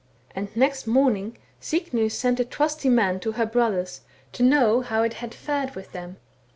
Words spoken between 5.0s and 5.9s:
it had fared